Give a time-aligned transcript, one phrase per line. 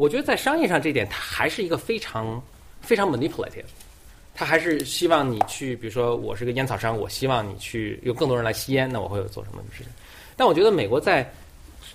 [0.00, 2.42] 我觉得在商业上这点，它还是一个非常
[2.80, 3.66] 非常 manipulative。
[4.34, 9.92] 它还是希望你去，比如说我是个烟草商，我希望你去有更多人来吸烟，那我会有做什么事情？
[10.38, 11.30] 但我觉得美国在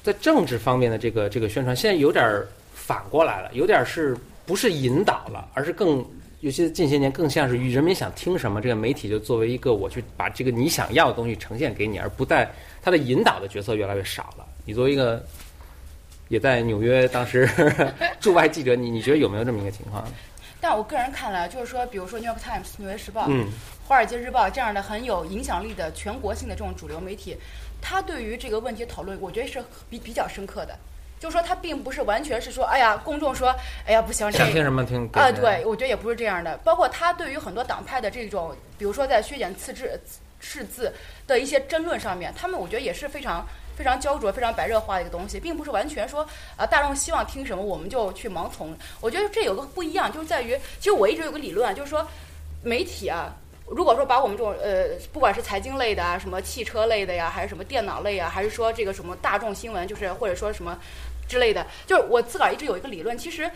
[0.03, 4.15] 在政治方面的这个这个宣传，现在有点儿反过来了，有点儿是
[4.45, 6.05] 不是引导了，而是更
[6.41, 12.47] 尤其近些年更像是与人民想听什么，这个媒体就作为一个我去把这个你想要的东西呈现给你，而不在
[12.83, 14.45] 它的引导的角色越来越少了。
[14.63, 15.25] 你作为一个
[16.27, 17.49] 也在纽约当时
[18.19, 20.03] 驻外记者，你你觉得有没有这么一个情况？
[20.59, 23.47] 但我个人看来，就是说，比如说《New York Times》纽约时报、嗯
[23.87, 27.37] 华尔街日报这样的很有影响力的全国性的这种主流媒体，
[27.79, 30.75] 它对于这个问题讨论，我觉得是比比较深刻的。
[31.19, 36.57] 就是说，它并不是完全是说，哎呀，公众说，哎呀，不行，这想听什么听啊，对，我觉得也不是这样的。
[36.63, 40.01] 包括他对于很多党派的这种，比如说在削减次字、
[40.39, 40.91] 赤字
[41.27, 48.75] 的一些争论上面，他们我觉得也是非常非常焦灼、非常白热化的一个东西，并不是完全说啊，大众希望听什么我们就去盲从。
[49.01, 52.07] 我觉得这有个不一样，就是在于，其实我一直有个理论啊，就是说
[52.63, 53.35] 媒体啊。
[53.67, 60.77] 如果说把我们这种呃，不管是财经类的啊，什么汽车类的呀，还是什么电脑类啊，还是说这个什么大众新闻，就是或者说什么
[61.27, 63.49] 之类的，就是我自个儿一直有一个理论，其实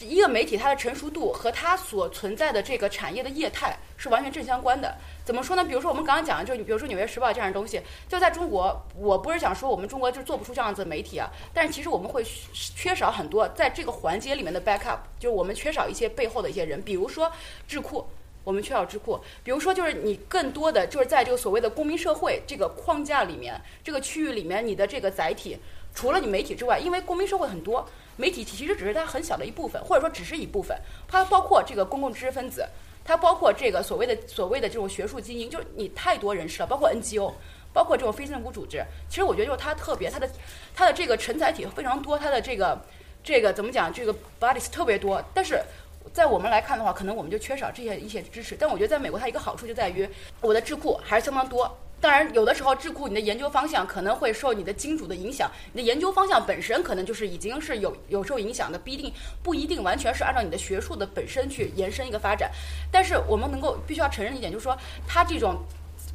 [0.00, 4.96] 一个媒体它的成熟度和它所存在的这个产业的业态是完全正相关的。
[5.24, 5.64] 怎么说呢？
[5.64, 17.30] 比如说我们刚刚讲的，就比如说《纽约时报》这样的东西，就在中国，我不是想说我们中国就做不出这样子的媒体啊，但是其实我们会缺少很多在这个环节里面的 backup，就是我们缺少一些背后的一些人，比如说
[17.66, 18.06] 智库。
[18.44, 25.58] 我们缺少智库，比如说，就是你更多的就是在这个所谓的公民社会这个框架里面，这个区域里面，你的这个载体，
[25.98, 32.64] 除了你媒体之外，因为公民社会很多，媒体其实只是它很小的一部分，或者说只是一部分，它包括这个公共知识分子，
[33.04, 37.32] 它包括这个所谓的所谓的这种学术精英，就是你太多人士了，包括 NGO，
[37.72, 40.30] 包括这种非政府组织，其实我觉得就是它特别，它的
[40.72, 42.80] 它的这个承载体非常多，它的这个
[43.24, 45.60] 这个怎么讲，这个 bodies 特别多，但是。
[46.10, 48.56] 在我们来看的话，可能我们就缺少这些一些支持。
[48.58, 50.08] 但我觉得在美国，它一个好处就在于
[50.40, 51.76] 我的智库还是相当多。
[52.00, 62.50] 当然，有的时候智库你的研究方向可能会受你的金主的影响，你的研究方向本身可能就是已经是有有受影响的，不一定不一定完全是按照你的学术的本身去延伸一个发展。
[62.90, 64.76] 但是我们能够必须要承认一点，就是说
[65.06, 65.56] 它这种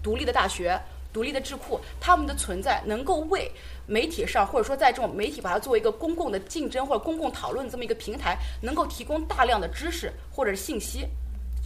[0.02, 0.80] 独立的大学、
[1.12, 3.52] 独立的智库，他们的存在能够为。
[3.86, 11.06] 媒体上，或者说在这种媒体把它作为一个公共的竞争或者公共讨论这么一个平台，能够提供大量的知识或者是信息，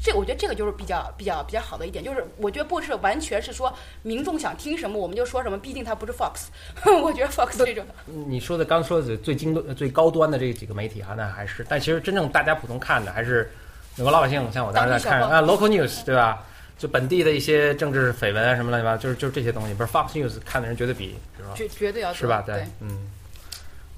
[0.03, 6.45] 这我觉得这个就是比较比较比较好的一点，就是我觉得不是完全是说民众想听什么我们就说什么，毕竟它不是 Fox，
[7.03, 7.85] 我觉得 Fox 这种。
[8.05, 13.51] 你说的刚说的最精端、最高端的这几个媒体啊，那还是，但其实真正大家普通看的还是
[13.95, 16.43] 美国老百姓，像我当时在看啊，Local News 对吧？
[16.77, 19.73] 就本地的一些政治绯闻啊什么乱七八糟，就是就是这些东西。
[19.73, 21.49] 不是 Fox News 看的人绝对比，是吧？
[21.55, 22.43] 绝绝对要是吧？
[22.45, 23.09] 对，嗯，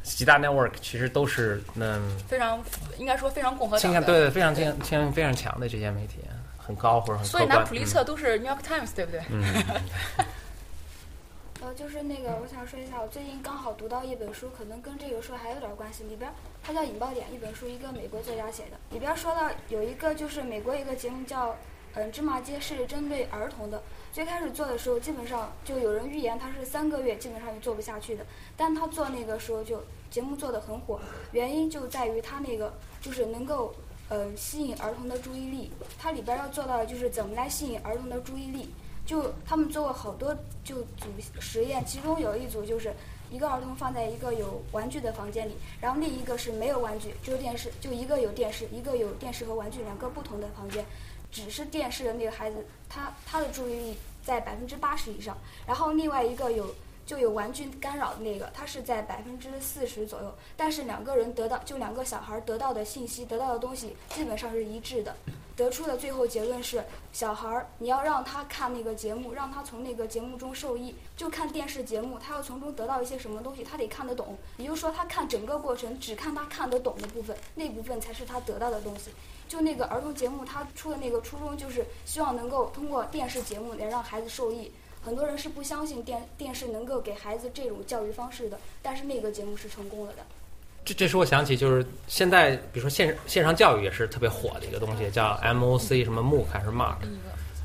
[0.04, 2.60] 几大 network 其实都是嗯非常
[2.98, 6.20] 应该说非常共和倾向对非常倾向非常强的这些媒体，
[6.58, 9.22] 很高或者很所以拿普利策都是 New York Times 对不对？
[9.30, 9.44] 嗯。
[11.62, 16.06] 呃，就是那个，我想说一下，我最近刚好读到一本书，可能跟这个书还有点关系。
[16.06, 16.32] 里边
[16.64, 18.78] 它叫《引爆点》，一本书，一个美国作家写的。
[18.92, 21.56] 里边说到有一个就是美国一个节目叫。
[21.96, 23.82] 嗯，芝麻街是针对儿童的。
[24.12, 28.26] 最开始做的时候，基本上就有人预言他是三个月基本上就做不下去的。
[28.58, 31.00] 但他做那个时候就节目做的很火，
[31.32, 33.74] 原因就在于他那个就是能够
[34.10, 35.72] 呃吸引儿童的注意力。
[35.98, 38.70] 它里边要做到的就是怎么来吸引儿童的注意力。
[39.06, 41.08] 就他们做过好多就组
[41.40, 42.94] 实验，其中有一组就是
[43.32, 50.86] 一个儿童放在一个有玩具的房间里，然后另一个是没有玩具，就电视，就一个有电视，一个有电视和玩具两个不同的房间。
[51.32, 56.74] 只是电视的那个孩子，他他的注意力在百分之八十以上，然后另外一个有
[57.06, 60.34] 就有玩具干扰的那个，他是在百分之四十左右。
[60.56, 65.16] 但是两个人得到就两个小孩得到的信息得到的东西基本上是一致的，
[65.56, 74.38] 得出的最后结论是，小孩儿你要让他看那个节目，让他从那个节目中受益，就看电视节目，他要从中得到一些什么东西，他得看得懂。
[74.58, 79.12] 也就是说，他看整个过程只看他看得懂的部分，那部分才是他得到的东西。
[79.50, 84.72] 就那个儿童节目，他出的那个初衷就是希望能够通过电视节目来让孩子受益。
[85.02, 90.20] 很多人是不相信电电视能够给孩子这种教育方式的，但是那个节目是成功了的。
[90.86, 96.98] 这这使我想起，就是现在比如说线线上教育也是特别火的一个东西，叫 MOC 什么 MOOC 还是 Mark，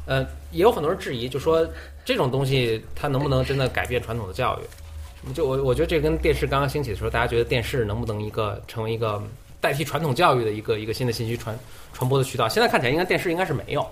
[0.07, 1.69] 呃，也有很多人质疑，就说
[2.03, 5.35] 这种东西它能不能真的改变传统的教育？
[5.35, 9.23] 就我我觉得这跟电视刚刚兴起的时候，大家觉得电视能不能一个成为一个。
[9.65, 11.59] 代替传统教育的一个一个新的信息传
[11.95, 13.89] 传播的渠道，现在看起来应该电视应该是没有，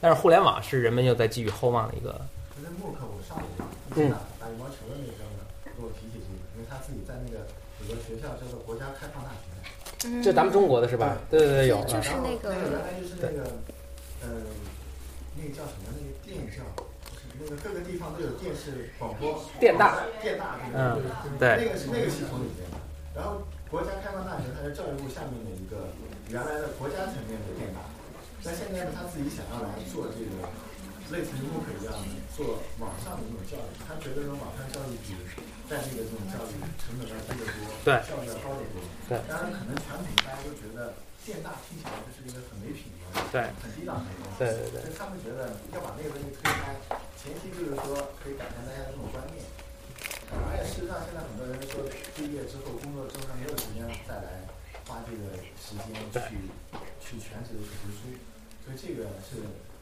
[0.00, 2.14] 但是互联网是人们又在寄予厚望的一个。
[2.62, 5.26] 那默克我上一个打羽毛球的那个
[5.64, 7.42] 跟我提起这个，因为他自己在那个
[7.82, 11.18] 有个学校叫做国家开放大学，嗯就咱们中国的是吧？
[11.28, 11.82] 对对对，有。
[11.82, 13.50] 就啊是那个原来就是那个，
[14.22, 14.46] 呃，
[15.34, 15.90] 那个叫什么？
[15.90, 16.62] 那个电叫，
[17.10, 21.02] 就是那个各个地方都有电视广播，电大，电大，嗯
[21.36, 22.78] 对对那个是那个系统里面的。
[23.12, 23.42] 然后
[23.76, 25.92] 国家开放大学，它是教育部下面的一个
[26.32, 27.84] 原来的国家层面的电大，
[28.40, 30.48] 那现在呢，他自己想要来做这个
[31.12, 35.12] 类似于慕课一样的做网上的这种教育，他觉得这种网上教育比
[35.68, 38.80] 在地的这种教育成本要低得多，对效率要高得多。
[39.12, 40.96] 对当然可能传统大家都觉得
[41.28, 44.40] 电大听起来就是一个很没品的、对很低档的一个东西。
[44.40, 46.72] 对对对所以他们觉得要把那个东西推开，
[47.20, 49.44] 前提就是说可以改变大家的这种观念。
[50.32, 51.82] 而且事实上，现在很多人说
[52.16, 54.42] 毕业之后工作之后，他没有时间再来
[54.86, 56.34] 花这个时间去
[57.00, 58.10] 去全职的去读书，
[58.64, 59.38] 所以这个是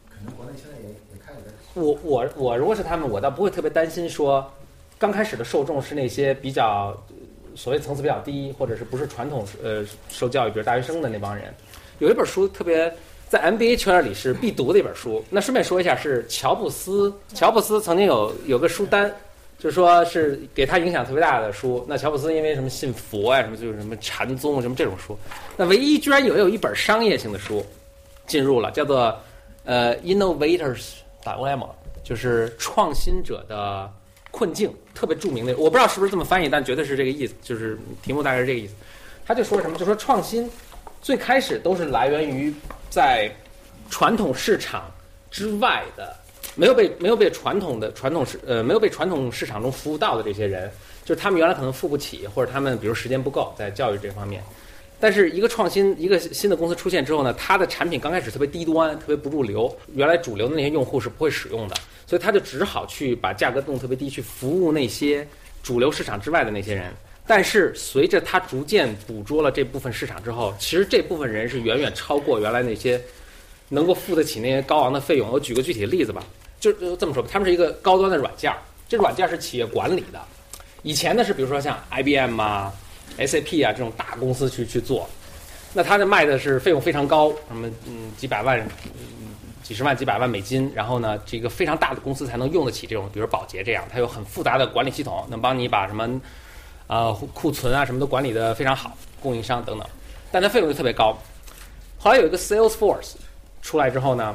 [0.09, 1.41] 可能国内现在也也开始
[1.75, 4.51] 我我我如果是他们，我倒不会特别担心说，
[4.99, 6.95] 刚开始的受众是那些比较
[7.57, 11.53] 所谓层次比较低，或者是不是传统呃受教育，比如大学生的那帮人。
[12.01, 12.93] 有一本书特别
[13.29, 15.25] 在 MBA 圈里是必读的一本书。
[15.31, 19.15] 那顺便说一下，是乔布斯，乔布斯曾经有有个书单。
[19.65, 21.83] 就说是给他影响特别大的书。
[21.89, 25.19] 那乔布斯因为什么信佛呀、什么就是什么禅宗什么这种书。
[25.57, 27.65] 那唯一居然有有一本商业性的书
[28.27, 29.19] 进入了，叫做
[29.65, 31.71] 呃 Innovators Dilemma，
[32.03, 33.91] 就是创新者的
[34.31, 35.57] 困境，特别著名的。
[35.57, 38.75] 我不知道是不是这么翻译，但绝对是这个意思，就是题目大概是这个意思。
[39.25, 40.47] 他就说什么，就说创新
[41.01, 42.53] 最开始都是来源于
[42.91, 43.35] 在
[43.89, 44.93] 传统市场
[45.31, 46.15] 之外的。
[46.55, 50.71] 没有被没有被传统的传统市呃没有被传统市场中服务到的这些人，
[51.05, 54.43] 就是他们原来可能付不起，或者他们比如时间不够在教育这方面。
[55.01, 61.75] 但是一个创新一个新的公司出现之后呢，它的产品刚开始特别低端，特别不入流，原来主流的那些用户是不会使用的，
[62.07, 65.27] 所以他就只好去把价格弄特别低，去服务那些
[65.63, 66.91] 主流市场之外的那些人。
[67.27, 72.99] 但是随着他逐渐捕捉了这部分市场之后，其实这部分人是远远超过原来那些
[73.69, 75.31] 能够付得起那些高昂的费用。
[75.31, 76.25] 我举个具体的例子吧。
[76.65, 78.57] 就就这么说吧，他们是一个高端的软件儿，
[78.89, 80.19] 这软件儿是企业管理的。
[80.83, 82.73] 以前呢是比如说像 IBM 啊、
[83.19, 85.07] SAP 啊这种大公司去去做，
[85.75, 88.67] 那它的卖的是费用非常高，什么嗯几百万、
[89.63, 96.19] 几十万、几百万美金，然后呢这个非常大的公司才能用得起这种，比如宝洁这样，它有很复杂的管理系统，能帮你把什么
[96.87, 99.87] 呃库存啊什么都管理的非常好，供应商等等，
[100.33, 101.15] 但它费用就特别高。
[101.99, 103.17] 后来有一个 Salesforce
[103.61, 104.35] 出来之后呢。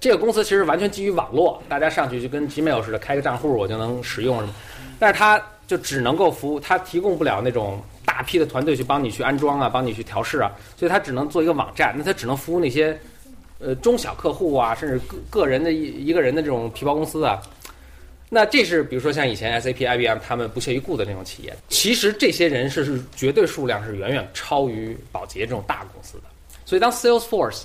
[0.00, 4.54] 这个公司其实完全基于网络，大家上去就跟 Gmail 似的，开个账户我就能使用什么，
[4.98, 12.98] 但是它就只能够服务，它提供不了那种大批的团队去帮你去安装啊，帮你去调试啊，所以它只能做一个网站，那它只能服务那些
[13.58, 17.40] 呃中小客户啊，甚至个个人的一一个人的这种皮包公司啊。
[18.28, 26.24] 那这是比如说像以前 SAP、IBM 他们不屑一顾的那种企业，其实这些人是是绝对数量是远远超于宝洁这种大公司的，
[26.66, 27.62] 所以当 Salesforce。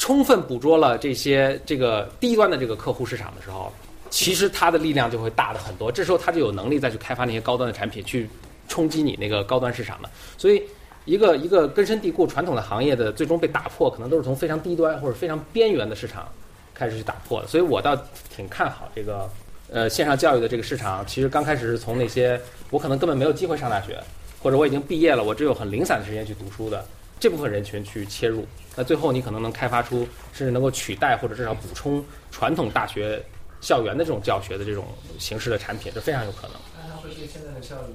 [0.00, 3.70] 充分捕捉了这些这个低端的这个客户市场的时候，
[4.08, 5.92] 其实它的力量就会大的很多。
[5.92, 8.26] 这时候它就有能力再去开发那些高端的产品，去
[8.66, 10.08] 冲击你那个高端市场的。
[10.38, 10.62] 所以，
[11.04, 16.26] 一个一个根深蒂固传统的行业的最终被打破，可能都是从非常低端或者非常边缘的市场
[16.72, 17.46] 开始去打破的。
[17.46, 17.94] 所以我倒
[18.34, 19.28] 挺看好这个
[19.70, 21.06] 呃线上教育的这个市场。
[21.06, 24.02] 其实刚开始是从那些我可能根本没有机会上大学，
[24.42, 26.82] 或者我已经毕业了，我只有很零散的时间去读书的
[27.20, 28.46] 这部分人群去切入。
[28.74, 33.22] 那最后你可能能开发出，甚至能够取代或者至少补充传统大学
[33.60, 36.56] 校园的这种教学的这种形式的产品，这非常有可能。
[36.72, 37.94] 但它会对现在的教育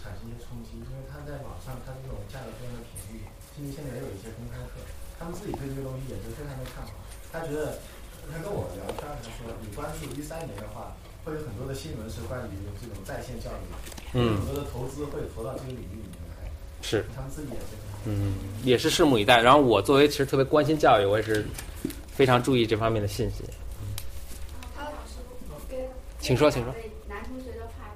[0.00, 4.80] 产生一些冲击，因为它在网上它这种价格非常的便宜，甚至现在也有一些公开课，
[5.20, 6.96] 他们自己对这个东西也是非常的看好。
[7.28, 7.76] 他觉得，
[8.30, 13.62] 他跟我聊天他说，你关注一三年的话，会有很多的新闻是关于这种在线教育，
[14.16, 16.48] 嗯很多的投资会投到这个领域里面来，
[16.80, 17.91] 是，他们自己也是非常。
[18.04, 19.40] 嗯，也是拭目以待。
[19.40, 21.44] 然后我作为其实特别关心教育，我也是
[22.08, 23.44] 非常注意这方面的信息。
[24.76, 25.18] 高老师，
[25.68, 25.78] 跟
[26.20, 26.74] 请说请说
[27.08, 27.90] 男同学的话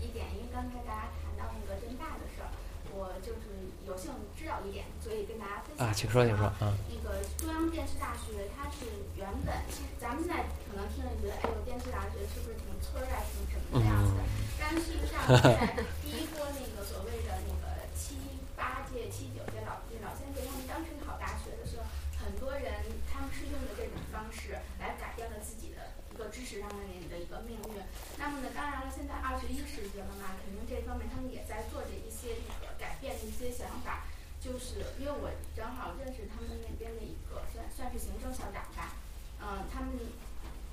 [0.00, 2.48] 一点，因为刚才大家谈到那个真大的事儿，
[2.92, 3.48] 我就是
[3.86, 5.86] 有幸知道一点，所以跟大家分享。
[5.86, 6.72] 啊，请说，请说，嗯。
[6.88, 8.84] 那个中央电视大学，它是
[9.16, 14.20] 原本其实咱们现在可能听着觉得，哎呦，电视大学是不是挺村儿啊，挺什么的样子的？
[14.58, 18.16] 但是事实上，在第一波那个所谓的那个七
[18.56, 21.84] 八届、七九届老老先生他们当时考大学的时候，
[22.18, 22.66] 很多人
[23.06, 27.78] 他们是用的这种方式来改变了自己的一个知识上面的一个命运。
[28.26, 34.02] 那么呢，当然了，现在二十一世纪了嘛，肯定这方面他们也在做着一些那个改变的一些想法。
[34.42, 38.98] 就是因为我正好认识他们那边的一个算算是行政校长吧，
[39.38, 39.94] 嗯、他们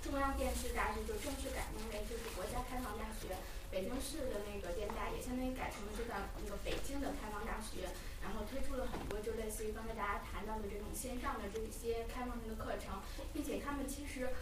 [0.01, 3.37] 中央电视大学就正式改名为就是国家开放大学，
[3.69, 7.85] 北京市的那个电大也相当于改成了就叫那个北京的开放大学，
[8.25, 12.97] 然后推出了很多就类似于刚才大家谈到的这种线上的这些开放性的课程，
[13.29, 14.33] 并且他们其实。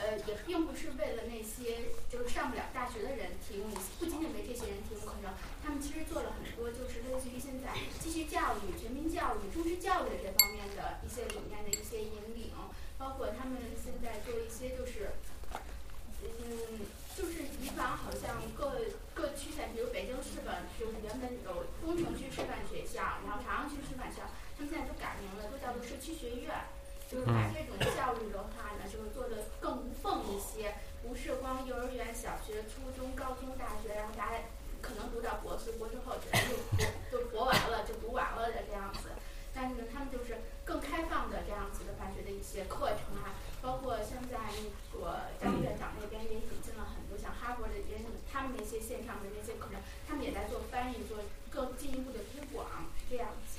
[0.00, 5.28] 呃，也并不是为了那些就是上不了大学的人提供一些，不仅仅为这些人提供课程，
[5.62, 12.48] 他们其实做了很多，就是类似于现在继续教育、全民教育、中式教育的这方面的一些理念的一些引领，
[12.96, 15.12] 包括他们现在做一些就是，
[16.24, 16.80] 嗯，
[17.12, 18.80] 就是以往好像各
[19.12, 26.56] 各区县，比如北京师范，就是原本有东城区师范学校，然后朝阳区师范学校，他们现在都改名了，都叫做社区学院，
[27.10, 28.69] 就是把这种教育的话
[30.30, 34.38] 一些，不是光幼儿园、小学、初中、高中、大学，然后大家
[34.80, 36.30] 可能读到博士、博士后就
[36.78, 39.10] 就就博完了，就读完了的这样子。
[39.52, 47.98] 但是呢，他们就是更开放的这样子的大学的一些课程啊，包括现在那个张院长那边也引进了很多像哈佛的人，
[48.30, 51.18] 他们那些线上的那些课程，他们也在做翻译，做
[51.50, 53.58] 更进一步的推广，是这样子。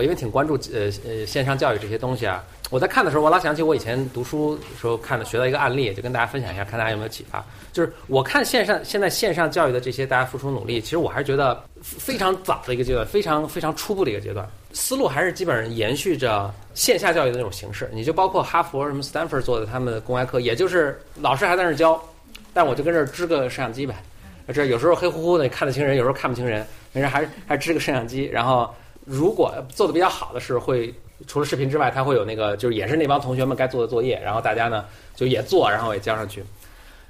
[0.00, 7.44] 我因为挺关注呃呃线上教育这些东西啊，我在看的时候，我老想起我以前读书时候看的学到一个案例，就跟大家分享一下，看大家有没有启发。
[7.70, 17.90] 就是我看线上现在线上教育的这些大家付出努力，其实我还是觉得非常早的一个阶段，非常非常初步的一个阶段，思路还是基本上延续着线下教育的那种形式。
[17.92, 22.02] 你就包括哈佛什么 Stanford 做的他们的公开课，也就是老师还在那儿教，
[22.54, 23.94] 但我就跟这儿支个摄像机呗，
[24.54, 28.74] 这有时候黑乎乎的看得清人，有时候看不清人，没事还还支个摄像机，然后。
[29.10, 30.94] 如果做的比较好的是，会
[31.26, 34.84] 除了视频之外，它会有那个，就是也是那帮同学们该做的作业，然后大家呢
[35.16, 36.44] 就也做，然后也交上去。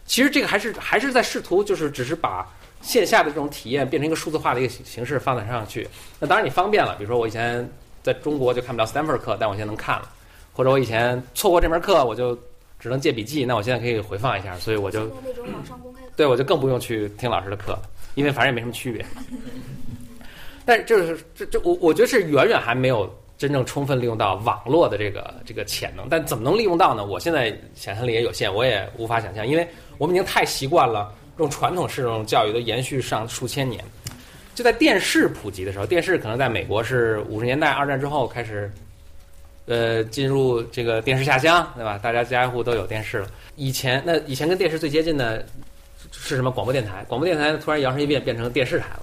[0.07, 2.49] 其实这个还是还是在试图，就是只是把
[2.81, 5.87] 线下的这种体验变成一个数字化的一个形式放在上去。
[6.19, 7.71] 那当然你方便了，比如说我以前
[8.03, 10.09] 在中国就看不了 Stanford 课，但我现在能看了；
[10.55, 12.37] 或者我以前错过这门课，我就
[12.79, 15.07] 只能借笔记，那我现在可以回放一下，所以我就
[16.17, 17.79] 对我就更不用去听老师的课，
[18.15, 19.05] 因为反正也没什么区别。
[20.71, 26.07] 但就是这这我我觉得是远远还没有真正充分利用到网络的这个这个潜能。
[26.09, 27.05] 但怎么能利用到呢？
[27.05, 29.67] 我现在想象力也有限，我也无法想象，因为
[29.99, 33.85] 我们已经太习惯了这种传统式这种教育都延续上数千年。
[34.55, 38.71] 就在电视普及的时候，电视可能在美国是五十年代二战之后开始，
[39.67, 41.99] 呃，进入这个电视下乡，对吧？
[41.99, 43.27] 大家家家户都有电视了。
[43.57, 45.45] 以前那以前跟电视最接近的
[46.13, 46.49] 是什么？
[46.53, 47.05] 广播电台。
[47.09, 49.03] 广播电台突然摇身一变变成电视台了。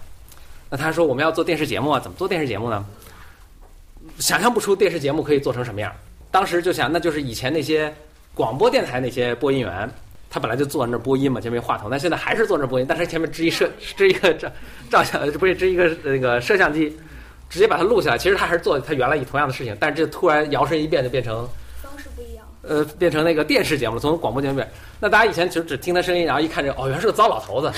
[0.70, 2.86] 那他说我们要做电视节目啊，怎么做电视节目呢？
[4.20, 5.94] 想象不出电视节目可以做成什么样。
[6.32, 7.94] 当时就想，那就是以前那些
[8.34, 9.90] 广播电台那些播音员，
[10.30, 14.50] 他本来就坐在那播音嘛，前面话筒，但现在还是坐那播音，但是前面支一摄 支一个照
[14.90, 16.96] 照相，不是支一个那个摄像机，
[17.50, 18.18] 直接把它录下来。
[18.18, 21.48] 其实他还是做他原来以同样的事情，但是这突然摇身一变就变成
[21.82, 24.70] 方式不一样，呃，变成那个电视节目了，从广播节目变。
[25.00, 27.72] 那大家以前其实只听他声音，然后一看这哦，原来是个糟老头子，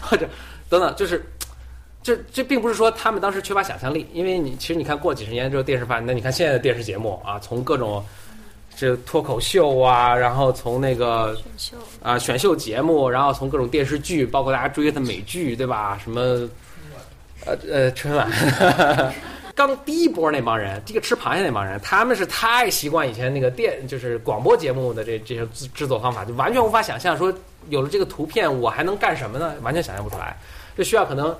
[0.00, 0.26] 或者。
[0.68, 1.24] 等等，就是，
[2.02, 8.04] 这这并不是说他们当时缺乏想象力，因为你其实你看过几十年之后电视发那你看现在的电视节目啊，从各种
[8.76, 15.98] 这脱口秀啊，然后从那个选秀啊选秀节目，然后从各种电视剧，包括大家追的美剧，对吧？
[16.02, 16.48] 什么
[17.44, 18.30] 呃呃春晚，
[19.54, 27.32] 刚第一波那帮人，这个吃螃蟹那帮人，他们是太习惯以前那个电就是广播节目的这这些制制作方法，就完全无法想象说
[27.68, 29.54] 有了这个图片我还能干什么呢？
[29.62, 30.36] 完全想象不出来。
[30.76, 31.36] 这需要可能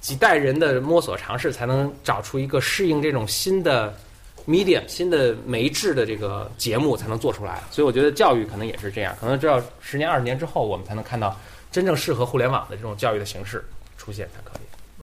[0.00, 3.94] 几代人的摸索尝试，才能找出一个适应这种新的
[4.46, 7.60] medium、新的媒质的这个节目，才能做出来。
[7.70, 11.36] 所以我觉得教育可能也是这样，可能这要十年、二十年之后，我们才能看到
[11.70, 13.64] 真正适合互联网的这种教育的形式
[13.98, 14.69] 出现才可以。